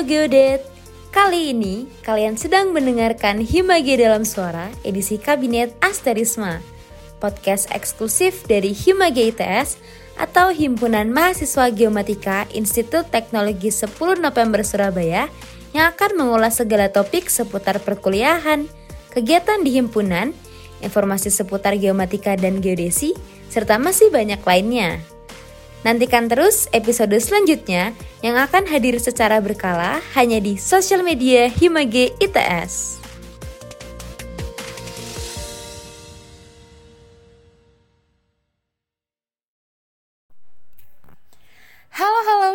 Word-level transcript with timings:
Geodet, 0.00 0.64
kali 1.12 1.52
ini 1.52 1.84
kalian 2.00 2.40
sedang 2.40 2.72
mendengarkan 2.72 3.36
Himage 3.44 4.00
dalam 4.00 4.24
Suara 4.24 4.72
edisi 4.80 5.20
Kabinet 5.20 5.76
Asterisma, 5.84 6.64
podcast 7.20 7.68
eksklusif 7.68 8.48
dari 8.48 8.72
Himage 8.72 9.28
ITS 9.28 9.76
atau 10.16 10.56
Himpunan 10.56 11.12
Mahasiswa 11.12 11.68
Geomatika 11.68 12.48
Institut 12.56 13.12
Teknologi 13.12 13.68
10 13.68 13.92
November 14.24 14.64
Surabaya 14.64 15.28
yang 15.76 15.92
akan 15.92 16.16
mengulas 16.16 16.56
segala 16.56 16.88
topik 16.88 17.28
seputar 17.28 17.76
perkuliahan, 17.84 18.72
kegiatan 19.12 19.60
di 19.60 19.76
himpunan, 19.76 20.32
informasi 20.80 21.28
seputar 21.28 21.76
geomatika 21.76 22.40
dan 22.40 22.64
geodesi, 22.64 23.12
serta 23.52 23.76
masih 23.76 24.08
banyak 24.08 24.40
lainnya. 24.48 25.04
Nantikan 25.80 26.28
terus 26.28 26.68
episode 26.76 27.16
selanjutnya 27.16 27.96
yang 28.20 28.36
akan 28.36 28.68
hadir 28.68 29.00
secara 29.00 29.40
berkala 29.40 30.04
hanya 30.12 30.36
di 30.36 30.60
sosial 30.60 31.00
media 31.00 31.48
Himage 31.48 32.12
ITS. 32.20 32.99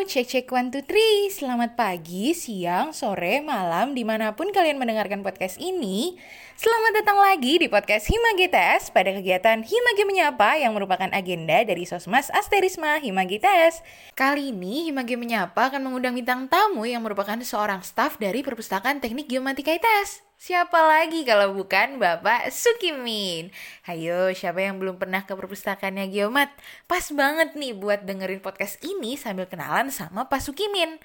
Cek 0.05 0.30
cek 0.30 0.45
one 0.54 0.70
two 0.70 0.86
three. 0.86 1.34
Selamat 1.34 1.73
pagi, 1.73 2.38
siang, 2.38 2.94
sore, 2.94 3.41
malam 3.41 3.98
Di 3.98 4.05
mana 4.05 4.38
pun 4.38 4.54
kalian 4.54 4.78
mendengarkan 4.78 5.26
podcast 5.26 5.58
ini. 5.58 6.14
Selamat 6.54 7.02
datang 7.02 7.18
lagi 7.18 7.58
di 7.58 7.66
podcast 7.66 8.05
Himage 8.08 8.48
Tes 8.54 8.94
Pada 8.94 9.12
kegiatan 9.12 9.66
Himage 9.66 10.04
Menyapa 10.05 10.62
Yang 10.62 10.78
merupakan 10.78 11.09
agenda 11.09 11.66
dari 11.66 11.90
Sosmas 11.90 12.30
Asterisma 12.30 13.02
Himage 13.02 13.41
Tes. 13.41 13.81
Kali 14.14 14.54
ini 14.54 14.94
Himage 14.94 15.18
Menyapa 15.18 15.73
akan 15.73 15.81
mengundang 15.90 16.14
bintang 16.14 16.45
tamu 16.48 16.86
Yang 16.86 17.02
merupakan 17.02 17.42
seorang 17.42 17.81
staf 17.81 18.22
dari 18.22 18.45
Perpustakaan 18.45 19.02
Teknik 19.02 19.26
Geomatika 19.26 19.73
ITS 19.73 20.22
Siapa 20.36 20.75
lagi 20.83 21.23
kalau 21.23 21.55
bukan 21.55 21.95
Bapak 21.95 22.52
Sukimin? 22.52 23.55
Hayo, 23.88 24.36
siapa 24.36 24.59
yang 24.59 24.83
belum 24.83 25.00
pernah 25.00 25.23
ke 25.23 25.31
perpustakaannya 25.31 26.11
Geomat? 26.11 26.52
Pas 26.92 27.08
banget 27.16 27.55
nih 27.55 27.72
buat 27.72 28.03
dengerin 28.03 28.44
podcast 28.44 28.75
ini 28.83 29.16
sambil 29.16 29.47
kenalan 29.47 29.88
sama 29.95 30.27
Pak 30.27 30.44
Sukimin. 30.44 31.00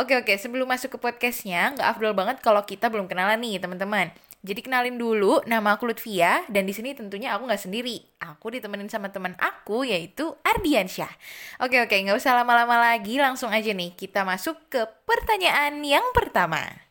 Oke 0.00 0.16
oke, 0.16 0.32
sebelum 0.40 0.64
masuk 0.64 0.96
ke 0.96 0.98
podcastnya, 1.04 1.76
nggak 1.76 1.84
afdol 1.84 2.16
banget 2.16 2.40
kalau 2.40 2.64
kita 2.64 2.88
belum 2.88 3.12
kenalan 3.12 3.44
nih 3.44 3.60
teman-teman. 3.60 4.08
Jadi 4.40 4.64
kenalin 4.64 4.96
dulu, 4.96 5.44
nama 5.44 5.76
aku 5.76 5.92
Lutfia 5.92 6.40
dan 6.48 6.64
di 6.64 6.72
sini 6.72 6.96
tentunya 6.96 7.36
aku 7.36 7.44
nggak 7.44 7.62
sendiri. 7.68 8.00
Aku 8.24 8.50
ditemenin 8.50 8.88
sama 8.88 9.12
teman 9.12 9.36
aku 9.36 9.84
yaitu 9.84 10.32
Ardiansyah. 10.48 11.12
Oke 11.60 11.76
oke, 11.76 11.92
nggak 11.92 12.16
usah 12.16 12.40
lama-lama 12.40 12.80
lagi, 12.80 13.20
langsung 13.20 13.52
aja 13.52 13.68
nih 13.70 13.92
kita 13.94 14.24
masuk 14.24 14.56
ke 14.72 14.80
pertanyaan 15.04 15.78
yang 15.84 16.08
pertama. 16.16 16.81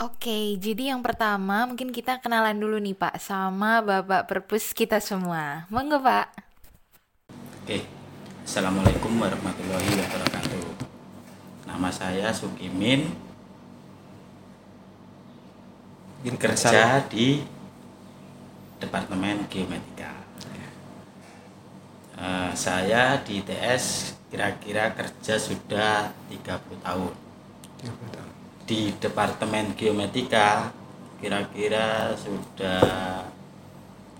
Oke, 0.00 0.56
jadi 0.56 0.96
yang 0.96 1.04
pertama 1.04 1.68
mungkin 1.68 1.92
kita 1.92 2.24
kenalan 2.24 2.56
dulu 2.56 2.80
nih 2.80 2.96
Pak 2.96 3.20
sama 3.20 3.84
Bapak 3.84 4.24
Perpus 4.24 4.72
kita 4.72 4.96
semua. 4.96 5.68
Monggo 5.68 6.00
Pak. 6.00 6.32
Oke, 7.60 7.84
Assalamualaikum 8.40 9.12
warahmatullahi 9.20 10.00
wabarakatuh. 10.00 10.64
Nama 11.68 11.88
saya 11.92 12.32
Sukimin, 12.32 13.12
kerja 16.24 17.04
di 17.04 17.44
Departemen 18.80 19.44
Geomatika. 19.52 20.16
Eh, 22.16 22.50
saya 22.56 23.20
di 23.20 23.44
ITS 23.44 24.16
kira-kira 24.32 24.96
kerja 24.96 25.36
sudah 25.36 26.08
30 26.32 26.80
tahun. 26.88 27.12
Di 28.70 28.94
Departemen 29.02 29.74
Geomatika 29.74 30.70
kira-kira 31.18 32.14
sudah 32.14 32.78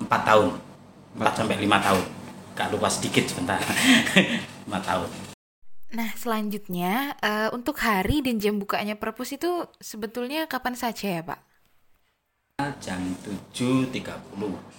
empat 0.03 0.21
tahun, 0.27 0.59
4 1.15 1.39
sampai 1.39 1.57
5 1.63 1.87
tahun. 1.87 2.05
Gak 2.59 2.69
lupa 2.75 2.91
sedikit 2.91 3.31
sebentar. 3.31 3.63
5 4.67 4.75
tahun. 4.83 5.07
Nah, 5.91 6.11
selanjutnya 6.19 7.15
eh, 7.23 7.49
untuk 7.55 7.79
hari 7.79 8.27
dan 8.27 8.43
jam 8.43 8.59
bukanya 8.59 8.99
perpus 8.99 9.39
itu 9.39 9.71
sebetulnya 9.79 10.51
kapan 10.51 10.75
saja 10.75 11.07
ya 11.07 11.23
Pak? 11.23 11.41
Jam 12.83 13.01
7.30 13.55 13.95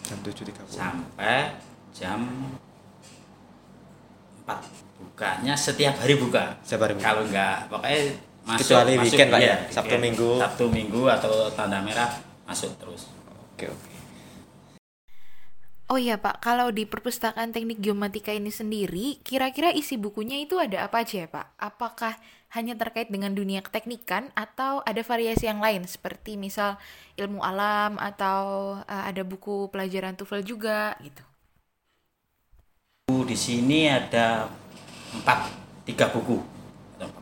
jam 0.05 0.17
7.30 0.21 0.67
sampai 0.67 1.55
jam 1.95 2.19
4 4.45 4.51
bukanya 5.01 5.57
setiap 5.57 5.97
hari 5.97 6.13
buka 6.13 6.61
Setiap 6.61 6.85
hari 6.85 6.93
buka. 6.93 7.05
kalau 7.09 7.21
enggak 7.25 7.65
pokoknya 7.73 7.99
masuk 8.47 8.73
Kecuali 8.73 8.93
masuk, 8.97 9.05
weekend, 9.07 9.29
Pak, 9.29 9.39
iya, 9.39 9.47
ya? 9.47 9.55
Sabtu, 9.69 9.95
weekend. 9.95 10.03
Minggu. 10.05 10.29
Sabtu 10.41 10.63
minggu 10.67 11.01
atau 11.09 11.33
tanda 11.53 11.79
merah 11.83 12.09
masuk 12.45 12.71
terus 12.81 13.07
oke 13.55 13.67
oke 13.69 13.89
Oh 15.91 15.99
iya 15.99 16.15
Pak, 16.15 16.39
kalau 16.39 16.71
di 16.71 16.87
perpustakaan 16.87 17.51
teknik 17.51 17.83
geomatika 17.83 18.31
ini 18.31 18.47
sendiri, 18.47 19.19
kira-kira 19.27 19.75
isi 19.75 19.99
bukunya 19.99 20.39
itu 20.39 20.55
ada 20.55 20.87
apa 20.87 21.03
aja 21.03 21.27
ya 21.27 21.27
Pak? 21.27 21.59
Apakah 21.59 22.15
hanya 22.55 22.79
terkait 22.79 23.11
dengan 23.11 23.35
dunia 23.35 23.59
keteknikan 23.59 24.31
atau 24.31 24.79
ada 24.87 25.03
variasi 25.03 25.51
yang 25.51 25.59
lain 25.59 25.83
seperti 25.83 26.39
misal 26.39 26.79
ilmu 27.19 27.43
alam 27.43 27.99
atau 27.99 28.79
eh, 28.87 29.03
ada 29.11 29.27
buku 29.27 29.67
pelajaran 29.67 30.15
TOEFL 30.15 30.47
juga 30.47 30.95
gitu? 31.03 31.27
di 33.11 33.35
sini 33.35 33.91
ada 33.91 34.47
empat 35.11 35.51
tiga 35.83 36.07
buku 36.07 36.39
ada 36.39 36.39
empat 36.39 36.60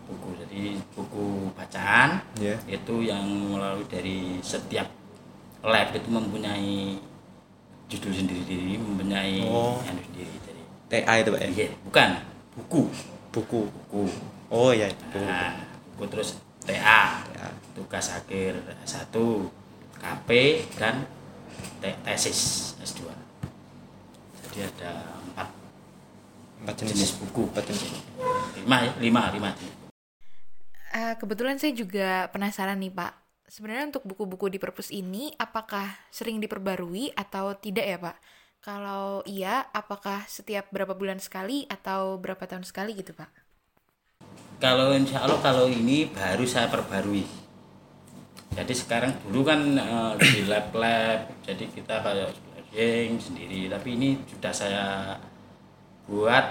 buku. 0.10 0.30
Jadi 0.42 0.62
buku 0.92 1.26
bacaan 1.54 2.20
ya 2.42 2.58
itu 2.66 2.96
yang 3.06 3.24
melalui 3.54 3.86
dari 3.86 4.42
setiap 4.42 4.90
lab 5.62 5.94
itu 5.94 6.10
mempunyai 6.10 6.98
judul 7.86 8.12
sendiri-sendiri 8.12 8.78
mempunyai 8.78 9.46
Oh. 9.46 9.78
anu 9.86 10.02
sendiri. 10.04 10.34
Jadi 10.42 10.62
TA 10.90 11.14
itu 11.18 11.30
pak 11.30 11.42
ya? 11.42 11.50
Iya, 11.54 11.68
bukan. 11.86 12.10
Buku. 12.58 12.82
Buku. 13.30 13.60
Buku. 13.70 14.04
Oh 14.50 14.74
ya 14.74 14.90
buku 14.90 15.22
nah, 15.22 15.54
buku 15.94 16.04
terus 16.10 16.30
TA 16.66 17.22
TA. 17.22 17.48
tugas 17.78 18.10
akhir 18.10 18.58
S1 18.82 19.14
KP 19.96 20.30
dan 20.74 21.06
te- 21.80 22.00
tesis 22.02 22.74
S2 22.82 23.06
jadi 24.50 24.66
ada 24.74 24.92
empat 25.30 25.50
empat 26.66 26.74
jenis, 26.82 26.92
jenis 26.98 27.12
buku. 27.22 27.46
Empat 27.54 27.64
jenis. 27.70 28.02
Lima 28.58 28.78
ya 28.82 28.92
lima 28.98 29.22
lima 29.30 29.50
Eh, 31.00 31.14
kebetulan 31.16 31.56
saya 31.56 31.72
juga 31.72 32.28
penasaran 32.36 32.76
nih 32.76 32.92
Pak. 32.92 33.14
Sebenarnya 33.48 33.96
untuk 33.96 34.04
buku-buku 34.04 34.52
di 34.52 34.60
perpus 34.60 34.92
ini, 34.92 35.32
apakah 35.40 35.88
sering 36.12 36.44
diperbarui 36.44 37.16
atau 37.16 37.56
tidak 37.56 37.86
ya 37.88 37.98
Pak? 37.98 38.18
Kalau 38.60 39.24
iya, 39.24 39.64
apakah 39.72 40.28
setiap 40.28 40.68
berapa 40.76 40.92
bulan 40.92 41.24
sekali 41.24 41.64
atau 41.72 42.20
berapa 42.20 42.44
tahun 42.44 42.68
sekali 42.68 43.00
gitu 43.00 43.16
Pak? 43.16 43.50
kalau 44.60 44.92
insya 44.92 45.24
Allah 45.24 45.40
kalau 45.40 45.72
ini 45.72 46.12
baru 46.12 46.44
saya 46.44 46.68
perbarui 46.68 47.24
jadi 48.52 48.74
sekarang 48.76 49.16
dulu 49.24 49.48
kan 49.48 49.60
eh, 49.80 50.14
di 50.20 50.44
lab-lab 50.52 51.32
jadi 51.48 51.64
kita 51.72 52.04
kayak 52.04 52.36
belajar 52.36 53.18
sendiri 53.24 53.72
tapi 53.72 53.96
ini 53.96 54.10
sudah 54.28 54.52
saya 54.52 54.86
buat 56.12 56.46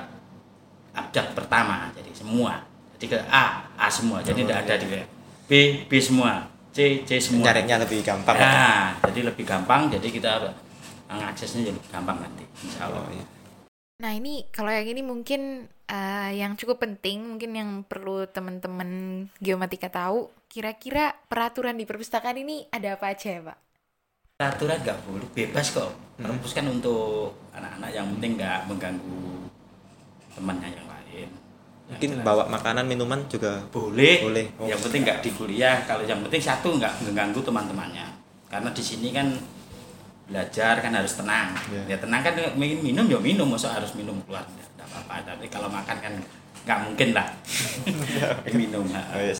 abjad 0.96 1.36
pertama 1.36 1.92
jadi 1.92 2.10
semua 2.16 2.64
ke 3.06 3.18
A. 3.30 3.68
A 3.78 3.86
semua 3.86 4.18
jadi 4.24 4.42
Oh, 4.42 4.48
tidak 4.48 4.58
ada 4.66 4.74
iya. 4.74 4.82
di 4.82 4.86
B 5.46 5.52
B 5.86 5.92
semua. 6.02 6.48
C 6.74 7.06
C 7.06 7.22
semua. 7.22 7.50
Nyarinya 7.50 7.86
lebih 7.86 8.02
gampang. 8.02 8.34
Nah 8.34 8.98
jadi 9.06 9.20
lebih 9.30 9.44
gampang 9.46 9.92
jadi 9.92 10.08
kita 10.10 10.32
mengaksesnya 11.06 11.68
jadi 11.68 11.76
lebih 11.78 11.90
gampang 11.94 12.18
nanti 12.18 12.44
insya 12.66 12.90
Allah. 12.90 13.06
Oh, 13.06 13.12
iya. 13.14 13.24
Nah 13.98 14.12
ini 14.14 14.46
kalau 14.50 14.70
yang 14.70 14.86
ini 14.86 15.02
mungkin 15.02 15.66
eh, 15.90 16.30
yang 16.38 16.54
cukup 16.54 16.82
penting, 16.82 17.34
mungkin 17.34 17.50
yang 17.54 17.70
perlu 17.82 18.26
teman-teman 18.30 19.26
geomatika 19.42 19.90
tahu, 19.90 20.30
kira-kira 20.46 21.18
peraturan 21.26 21.74
di 21.74 21.82
perpustakaan 21.86 22.38
ini 22.38 22.66
ada 22.70 22.94
apa 22.94 23.10
aja 23.14 23.28
ya 23.38 23.42
Pak? 23.42 23.58
peraturan 24.38 24.78
nggak 24.86 25.02
boleh 25.02 25.28
bebas 25.34 25.74
kok. 25.74 25.90
Perpus 26.14 26.54
kan 26.54 26.70
untuk 26.70 27.34
anak-anak 27.50 27.90
yang 27.90 28.06
penting 28.14 28.38
nggak 28.38 28.70
mengganggu 28.70 29.50
temannya 30.38 30.70
yang 30.70 30.86
lain 30.86 31.28
mungkin 31.88 32.10
jelas. 32.20 32.24
bawa 32.24 32.44
makanan 32.52 32.84
minuman 32.84 33.20
juga 33.32 33.64
boleh 33.72 34.16
Boleh. 34.22 34.46
Oh. 34.60 34.68
yang 34.68 34.76
penting 34.76 35.02
nggak 35.08 35.20
di 35.24 35.30
kuliah 35.32 35.80
kalau 35.88 36.04
yang 36.04 36.20
penting 36.20 36.42
satu 36.44 36.76
nggak 36.76 37.00
mengganggu 37.08 37.40
teman-temannya 37.40 38.06
karena 38.48 38.68
di 38.72 38.82
sini 38.84 39.08
kan 39.12 39.28
belajar 40.28 40.84
kan 40.84 40.92
harus 40.92 41.16
tenang 41.16 41.56
Iya. 41.72 41.82
ya 41.88 41.96
tenang 41.96 42.20
kan 42.20 42.36
ingin 42.60 42.80
minum 42.84 43.08
ya 43.08 43.16
minum 43.16 43.48
masa 43.48 43.72
harus 43.72 43.96
minum 43.96 44.20
keluar 44.28 44.44
nggak 44.76 44.84
apa-apa 44.84 45.32
tapi 45.32 45.48
kalau 45.48 45.72
makan 45.72 45.96
kan 45.96 46.14
nggak 46.68 46.78
mungkin 46.84 47.08
lah 47.16 47.26
minum 48.60 48.84
oh, 48.84 49.20
iya. 49.20 49.34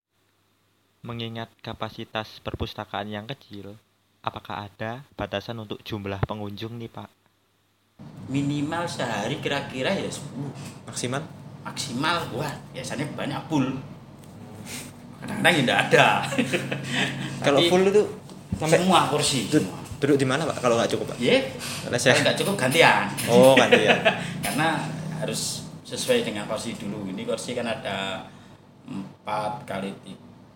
Mengingat 0.99 1.49
kapasitas 1.63 2.43
perpustakaan 2.43 3.07
yang 3.07 3.25
kecil, 3.25 3.79
apakah 4.21 4.67
ada 4.67 5.07
batasan 5.15 5.57
untuk 5.63 5.79
jumlah 5.87 6.19
pengunjung 6.27 6.75
nih 6.75 6.91
Pak? 6.91 7.09
minimal 8.29 8.85
sehari 8.87 9.41
kira-kira 9.41 9.91
ya 9.91 10.07
10 10.07 10.87
maksimal 10.87 11.23
maksimal 11.69 12.17
wah 12.33 12.49
biasanya 12.71 13.05
banyak 13.13 13.41
full 13.47 13.67
kadang-kadang 15.19 15.53
ya 15.53 15.61
tidak 15.61 15.79
ada 15.85 16.07
Kalau 17.45 17.61
full 17.65 17.85
itu 17.85 18.03
sampai 18.55 18.79
semua 18.79 19.01
kursi 19.09 19.47
du- 19.47 19.61
semua. 19.61 19.79
duduk 19.99 20.17
di 20.17 20.25
mana 20.25 20.43
pak? 20.45 20.59
Kalau 20.59 20.75
nggak 20.75 20.91
cukup 20.91 21.07
pak? 21.11 21.17
ya 21.19 21.39
Karena 21.83 21.97
saya 21.97 22.13
kalau 22.13 22.25
nggak 22.25 22.39
cukup 22.39 22.55
gantian 22.57 23.05
Oh 23.27 23.55
gantian. 23.55 23.99
karena 24.47 24.69
harus 25.19 25.41
sesuai 25.83 26.23
dengan 26.23 26.45
kursi 26.45 26.75
dulu 26.75 27.07
ini 27.07 27.23
kursi 27.23 27.53
kan 27.53 27.67
ada 27.67 28.27
4 28.87 29.25
kali 29.65 29.91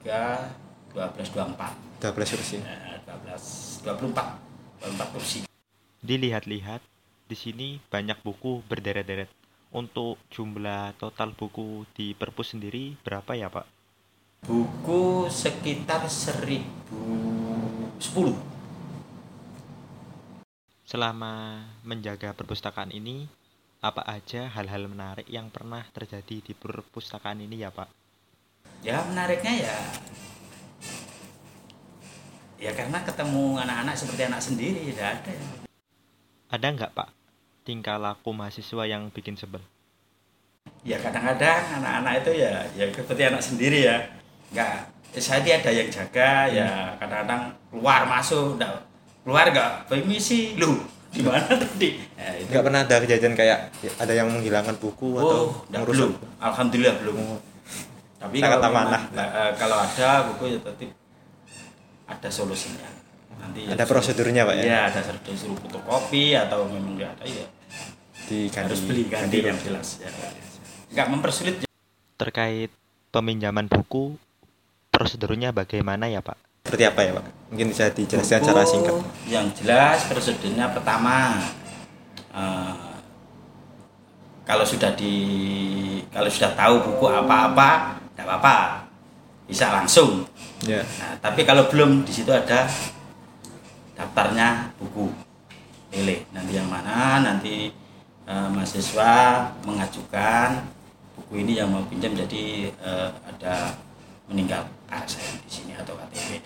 3 0.02 0.94
12 0.94 1.32
24 1.32 2.04
12 2.04 2.34
kursi. 2.34 2.56
Eh, 2.58 2.96
12 3.02 3.82
24 3.82 4.14
24 4.82 5.14
kursi 5.14 5.38
Dilihat-lihat, 5.98 6.82
di 7.24 7.36
sini 7.36 7.68
banyak 7.86 8.18
buku 8.20 8.58
berderet-deret. 8.66 9.30
Untuk 9.72 10.20
jumlah 10.28 10.92
total 11.00 11.32
buku 11.32 11.88
di 11.96 12.12
perpus 12.12 12.52
sendiri 12.52 12.92
berapa 13.00 13.32
ya 13.32 13.48
Pak? 13.48 13.64
buku 14.42 15.30
sekitar 15.30 16.02
1010 16.10 16.66
Selama 20.82 21.62
menjaga 21.86 22.34
perpustakaan 22.34 22.90
ini, 22.90 23.30
apa 23.78 24.02
aja 24.02 24.50
hal-hal 24.50 24.90
menarik 24.90 25.30
yang 25.30 25.46
pernah 25.46 25.86
terjadi 25.94 26.42
di 26.42 26.52
perpustakaan 26.58 27.38
ini 27.40 27.62
ya 27.62 27.70
Pak? 27.70 27.88
ya 28.82 28.98
menariknya 29.06 29.54
ya 29.62 29.78
ya 32.58 32.70
karena 32.74 32.98
ketemu 33.06 33.62
anak-anak 33.62 33.94
seperti 33.94 34.22
anak 34.26 34.42
sendiri 34.42 34.90
ya 34.90 35.22
ada 35.22 35.32
Ada 36.50 36.66
nggak 36.66 36.92
Pak 36.92 37.21
tingkah 37.62 37.98
laku 37.98 38.34
mahasiswa 38.34 38.84
yang 38.86 39.08
bikin 39.10 39.38
sebel? 39.38 39.62
ya 40.82 40.98
kadang-kadang 40.98 41.78
anak-anak 41.82 42.22
itu 42.22 42.42
ya 42.42 42.52
ya 42.74 42.84
seperti 42.90 43.22
anak 43.26 43.42
sendiri 43.42 43.86
ya. 43.86 43.98
Nggak 44.54 44.70
ya 45.14 45.20
saya 45.22 45.40
dia 45.44 45.54
ada 45.62 45.70
yang 45.70 45.88
jaga 45.90 46.30
ya 46.50 46.68
kadang-kadang 46.98 47.42
keluar 47.70 48.02
masuk 48.06 48.58
nggak 48.58 48.72
keluar 49.22 49.46
nggak 49.50 49.70
permisi. 49.86 50.54
Lu 50.58 50.82
di 51.12 51.20
mana 51.22 51.44
tadi? 51.44 52.00
Ya, 52.18 52.30
itu. 52.40 52.48
Nggak 52.50 52.62
pernah 52.66 52.80
ada 52.82 52.96
kejadian 52.98 53.34
kayak 53.36 53.58
ada 54.00 54.12
yang 54.16 54.28
menghilangkan 54.32 54.76
buku 54.80 55.18
atau 55.18 55.28
oh 55.28 55.46
nggak, 55.70 55.80
merusak 55.86 56.08
belum. 56.10 56.40
Alhamdulillah 56.40 56.94
belum. 57.04 57.16
Tapi 58.22 58.36
Sangat 58.38 58.58
kalau 58.62 58.70
amanah. 58.70 59.02
memang, 59.10 59.28
eh, 59.34 59.52
kalau 59.58 59.76
ada 59.82 60.08
buku 60.30 60.44
ya 60.54 60.58
tetap 60.62 60.90
ada 62.06 62.28
solusinya 62.30 63.01
nanti 63.42 63.66
Ada 63.66 63.84
prosedurnya, 63.84 64.46
Pak, 64.46 64.54
ya? 64.56 64.64
Iya, 64.64 64.80
ada 64.88 65.00
disuruh 65.26 65.58
fotokopi 65.58 66.38
atau 66.38 66.70
memang 66.70 66.94
nggak 66.94 67.10
ada 67.18 67.24
ya 67.26 67.46
diganti. 68.22 68.70
harus 68.70 68.80
beli 68.86 69.02
ganti, 69.10 69.36
yang 69.42 69.58
rugi. 69.58 69.66
jelas 69.66 69.88
ya. 69.98 70.08
nggak 70.94 71.06
mempersulit 71.10 71.54
Terkait 72.14 72.70
peminjaman 73.10 73.66
buku, 73.66 74.14
prosedurnya 74.88 75.50
bagaimana 75.50 76.06
ya 76.06 76.22
Pak? 76.22 76.38
Seperti 76.62 76.84
apa 76.86 77.00
ya 77.02 77.10
pak? 77.18 77.26
Mungkin 77.50 77.66
bisa 77.74 77.90
dijelaskan 77.90 78.38
Buku 78.38 78.46
secara 78.46 78.62
singkat. 78.62 78.94
yang 79.26 79.46
jelas 79.50 80.06
prosedurnya 80.06 80.70
pertama 80.70 81.42
eh, 82.30 82.94
kalau 84.46 84.62
sudah 84.62 84.94
di 84.94 85.14
kalau 86.14 86.30
sudah 86.30 86.54
tahu 86.54 86.74
buku 86.86 87.10
apa-apa 87.10 87.98
tidak 88.14 88.24
apa-apa 88.30 88.56
bisa 89.50 89.74
langsung 89.74 90.22
Ya. 90.62 90.78
Nah, 91.02 91.18
tapi 91.18 91.42
kalau 91.42 91.66
belum 91.66 92.06
di 92.06 92.14
situ 92.14 92.30
ada 92.30 92.70
daftarnya 94.02 94.74
buku 94.82 95.06
pilih 95.94 96.26
nanti 96.34 96.52
yang 96.58 96.66
mana 96.66 97.22
nanti 97.22 97.70
eh, 98.26 98.48
mahasiswa 98.50 99.14
mengajukan 99.62 100.66
buku 101.14 101.46
ini 101.46 101.62
yang 101.62 101.70
mau 101.70 101.86
pinjam 101.86 102.10
jadi 102.18 102.74
eh, 102.74 103.10
ada 103.30 103.78
meninggal 104.26 104.66
ASN 104.90 105.38
di 105.46 105.50
sini 105.50 105.72
atau 105.78 105.94
KTP 105.94 106.42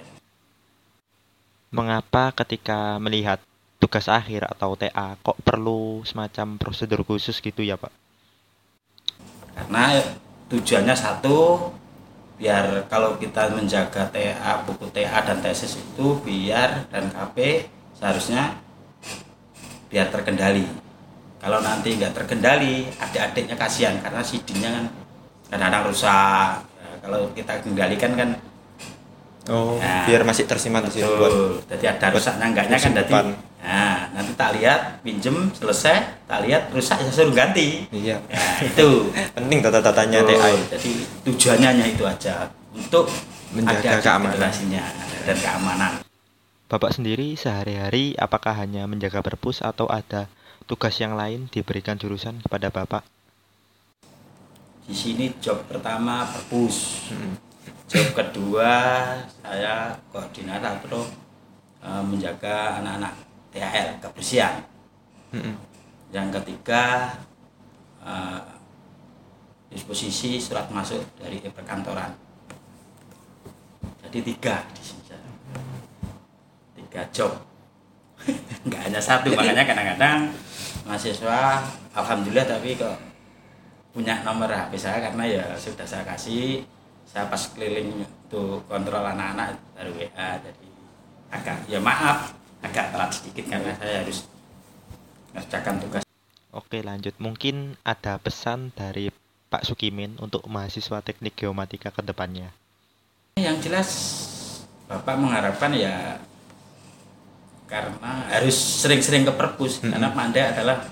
Mengapa 1.73 2.33
ketika 2.33 2.97
melihat 3.01 3.41
tugas 3.81 4.09
akhir 4.09 4.49
atau 4.49 4.77
TA 4.77 5.17
kok 5.21 5.37
perlu 5.45 6.01
semacam 6.05 6.57
prosedur 6.57 7.05
khusus 7.05 7.41
gitu 7.41 7.61
ya 7.61 7.77
Pak? 7.77 7.93
karena 9.57 10.05
tujuannya 10.53 10.93
satu 10.93 11.59
biar 12.37 12.85
kalau 12.93 13.17
kita 13.17 13.49
menjaga 13.53 14.13
TA 14.13 14.61
buku 14.69 14.93
TA 14.93 15.25
dan 15.25 15.41
tesis 15.41 15.81
itu 15.81 16.21
biar 16.21 16.85
dan 16.93 17.09
KP 17.09 17.65
seharusnya 17.97 18.61
biar 19.89 20.13
terkendali. 20.13 20.69
Kalau 21.41 21.65
nanti 21.65 21.97
nggak 21.97 22.13
terkendali 22.13 22.91
adik-adiknya 23.01 23.57
kasihan 23.57 23.97
karena 24.05 24.21
CD-nya 24.21 24.69
kan 24.73 24.85
kadang-kadang 25.49 25.83
rusak. 25.89 26.51
Ya, 26.61 26.89
kalau 27.01 27.21
kita 27.33 27.53
kendalikan 27.65 28.13
kan 28.17 28.31
Oh, 29.47 29.79
Nah, 29.79 30.03
biar 30.11 30.27
masih 30.27 30.43
tersimpan 30.43 30.83
situ 30.91 31.07
buat 31.07 31.63
jadi 31.71 31.95
ada 31.95 32.11
rusaknya 32.11 32.51
enggaknya 32.51 32.83
kan 32.83 32.91
simpan. 32.99 33.27
nah 33.63 34.06
nanti 34.17 34.33
tak 34.33 34.57
lihat 34.57 35.05
pinjem 35.05 35.53
selesai 35.53 36.25
tak 36.25 36.49
lihat 36.49 36.73
rusak 36.73 36.97
ya 37.05 37.13
suruh 37.13 37.37
ganti 37.37 37.85
Iya. 37.93 38.17
ya 38.33 38.45
itu 38.65 39.13
Penting 39.37 39.61
tata-tatanya 39.61 40.25
Betul. 40.25 40.41
TA. 40.41 40.51
Jadi 40.73 40.91
tujuannya 41.29 41.69
hanya 41.69 41.85
itu 41.85 42.01
aja 42.01 42.49
untuk 42.73 43.13
Menjaga 43.53 44.01
keamanan. 44.01 44.49
dan 45.29 45.37
keamanan. 45.37 45.93
Bapak 46.67 46.97
sendiri 46.97 47.37
sehari-hari 47.37 48.17
apakah 48.17 48.57
hanya 48.57 48.89
menjaga 48.89 49.21
perpus 49.21 49.61
atau 49.61 49.87
ada 49.87 50.27
tugas 50.65 50.97
yang 50.97 51.13
lain 51.15 51.47
diberikan 51.53 51.95
jurusan 51.95 52.41
kepada 52.41 52.73
Bapak? 52.73 53.05
Di 54.83 54.97
sini 54.97 55.31
job 55.39 55.61
pertama 55.69 56.25
perpus. 56.25 57.07
Hmm. 57.13 57.37
Job 57.87 58.17
kedua 58.17 58.73
saya 59.45 59.95
koordinator 60.11 61.07
eh, 61.85 62.03
menjaga 62.03 62.81
anak-anak 62.83 63.15
THL 63.57 63.89
kebersihan. 64.05 64.61
Mm-mm. 65.33 65.57
Yang 66.13 66.29
ketiga 66.41 67.17
eh, 68.05 68.41
disposisi 69.73 70.37
surat 70.37 70.69
masuk 70.69 71.01
dari 71.17 71.41
perkantoran. 71.41 72.13
Jadi 74.05 74.19
tiga 74.21 74.61
di 74.77 74.83
sini. 74.85 75.03
Tiga 76.77 77.03
job. 77.09 77.33
Nggak 78.69 78.81
hanya 78.93 79.01
satu, 79.01 79.33
makanya 79.33 79.65
kadang-kadang 79.65 80.31
mahasiswa 80.87 81.67
alhamdulillah 81.97 82.47
tapi 82.47 82.79
kok 82.79 82.95
punya 83.91 84.23
nomor 84.23 84.47
HP 84.47 84.79
saya 84.79 85.03
karena 85.03 85.25
ya 85.27 85.45
sudah 85.59 85.83
saya 85.83 86.07
kasih 86.07 86.63
saya 87.09 87.27
pas 87.27 87.43
keliling 87.57 88.05
untuk 88.05 88.63
kontrol 88.71 89.03
anak-anak 89.03 89.57
baru 89.75 89.93
WA 89.99 90.31
jadi 90.39 90.69
agak 91.33 91.59
ya 91.67 91.81
maaf 91.83 92.37
agak 92.65 92.93
telat 92.95 93.11
sedikit 93.13 93.45
karena 93.49 93.73
saya 93.77 94.05
harus 94.05 94.19
ngerjakan 95.37 95.77
tugas 95.83 96.03
Oke 96.57 96.81
lanjut, 96.81 97.13
mungkin 97.21 97.77
ada 97.85 98.17
pesan 98.17 98.73
dari 98.73 99.13
Pak 99.53 99.69
Sukimin 99.69 100.17
untuk 100.17 100.41
mahasiswa 100.49 101.05
teknik 101.05 101.37
geomatika 101.37 101.93
ke 101.93 102.01
depannya. 102.01 102.49
Yang 103.37 103.69
jelas 103.69 103.89
Bapak 104.89 105.21
mengharapkan 105.21 105.77
ya 105.77 106.17
karena 107.67 108.31
harus 108.31 108.55
sering-sering 108.55 109.27
ke 109.27 109.33
perpus 109.35 109.83
Mm-mm. 109.83 109.91
karena 109.93 110.09
pandai 110.15 110.43
adalah 110.55 110.87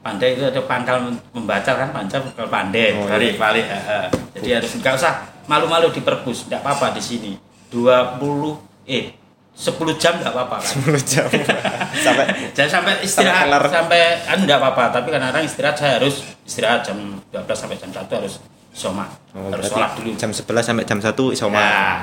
pandai 0.00 0.34
itu 0.34 0.44
ada 0.48 0.64
pangkal 0.64 1.12
membaca 1.36 1.72
kan 1.76 1.92
panca 1.92 2.16
pangkal 2.18 2.48
pandai 2.48 2.96
Oh, 2.96 3.04
balik 3.06 3.36
iya. 3.36 3.38
balik 3.38 3.66
eh, 3.68 3.82
eh. 3.84 4.06
jadi 4.34 4.48
harus 4.58 4.72
nggak 4.80 4.94
usah 4.96 5.12
malu-malu 5.46 5.92
di 5.92 6.00
perpus 6.00 6.48
tidak 6.48 6.64
apa-apa 6.64 6.96
di 6.96 7.02
sini 7.04 7.32
20 7.70 8.88
eh 8.88 9.12
10 9.52 9.68
jam 9.96 10.16
nggak 10.16 10.32
apa-apa 10.32 10.56
kan 10.58 10.74
10 10.96 10.96
jam 11.04 11.28
sampai 12.06 12.24
Jangan 12.56 12.70
sampai 12.72 12.92
istirahat 13.00 13.46
kelar. 13.46 13.62
sampai 13.68 14.00
kan 14.22 14.38
enggak 14.38 14.58
apa-apa, 14.58 14.84
tapi 14.90 15.08
kadang-kadang 15.08 15.44
istirahat 15.44 15.76
saya 15.76 15.92
harus 16.00 16.24
istirahat 16.42 16.80
jam 16.82 16.98
12 17.28 17.44
sampai 17.52 17.76
jam 17.76 17.90
1 17.92 18.08
harus 18.08 18.34
soma. 18.72 19.04
oh, 19.32 19.52
harus 19.52 19.68
sholat 19.68 19.92
dulu. 19.94 20.16
jam 20.16 20.32
11 20.32 20.48
sampai 20.64 20.84
jam 20.84 20.98
1 20.98 21.12
isoma. 21.36 21.60
Nah, 21.60 21.96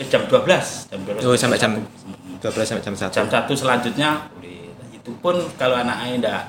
eh, 0.00 0.06
jam 0.08 0.24
12, 0.24 0.88
jam 0.88 1.00
12. 1.04 1.20
Oh, 1.22 1.36
sampai 1.36 1.58
jam 1.60 1.72
Mm-mm. 1.76 2.40
12 2.40 2.64
sampai 2.64 2.82
jam 2.82 2.94
1. 2.96 3.12
jam 3.12 3.26
1 3.28 3.44
selanjutnya 3.52 4.10
boleh. 4.32 4.72
Itu 4.90 5.12
pun 5.20 5.36
kalau 5.54 5.76
anaknya 5.76 6.16
enggak 6.16 6.40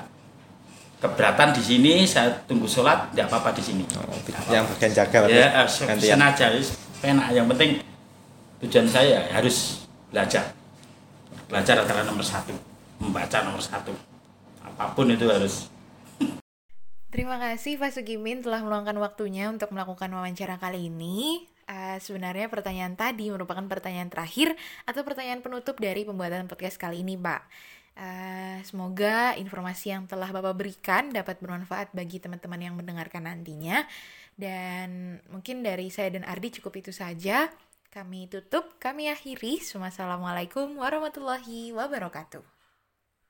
keberatan 0.98 1.52
di 1.52 1.60
sini, 1.60 1.92
saya 2.04 2.32
tunggu 2.46 2.64
sholat, 2.64 3.12
enggak 3.12 3.28
apa-apa 3.28 3.52
di 3.52 3.62
sini. 3.62 3.84
Oh, 3.92 4.16
yang 4.48 4.64
bagian 4.66 4.92
jaga 4.94 5.28
ya, 5.28 5.66
gantian. 5.84 6.16
sengaja, 6.16 6.46
wis, 6.54 6.72
penak. 6.98 7.28
Yang 7.30 7.46
penting 7.52 7.70
tujuan 8.60 8.86
saya 8.86 9.26
harus 9.28 9.82
belajar. 10.12 10.52
Belajar 11.48 11.80
adalah 11.80 12.04
nomor 12.04 12.22
satu, 12.22 12.52
membaca 13.00 13.40
nomor 13.42 13.64
satu. 13.64 13.96
Apa 14.62 14.92
pun 14.92 15.08
itu 15.10 15.26
harus 15.26 15.72
Terima 17.12 17.36
kasih 17.36 17.76
Pak 17.76 17.92
Sugimin 17.92 18.40
telah 18.40 18.64
meluangkan 18.64 18.96
waktunya 18.96 19.52
untuk 19.52 19.68
melakukan 19.68 20.08
wawancara 20.08 20.56
kali 20.56 20.88
ini. 20.88 21.44
Eh, 21.68 22.00
sebenarnya 22.00 22.48
pertanyaan 22.48 22.96
tadi 22.96 23.28
merupakan 23.28 23.60
pertanyaan 23.68 24.08
terakhir 24.08 24.56
atau 24.88 25.04
pertanyaan 25.04 25.44
penutup 25.44 25.76
dari 25.76 26.08
pembuatan 26.08 26.48
podcast 26.48 26.80
kali 26.80 27.04
ini, 27.04 27.20
Pak. 27.20 27.42
Eh, 27.92 28.64
semoga 28.64 29.36
informasi 29.36 29.92
yang 29.92 30.08
telah 30.08 30.32
Bapak 30.32 30.56
berikan 30.56 31.12
dapat 31.12 31.36
bermanfaat 31.44 31.92
bagi 31.92 32.16
teman-teman 32.16 32.60
yang 32.64 32.74
mendengarkan 32.80 33.28
nantinya. 33.28 33.84
Dan 34.32 35.20
mungkin 35.28 35.60
dari 35.60 35.92
saya 35.92 36.16
dan 36.16 36.24
Ardi 36.24 36.48
cukup 36.48 36.80
itu 36.80 36.96
saja. 36.96 37.52
Kami 37.92 38.24
tutup, 38.24 38.80
kami 38.80 39.12
akhiri. 39.12 39.60
Wassalamualaikum 39.60 40.80
warahmatullahi 40.80 41.76
wabarakatuh. 41.76 42.61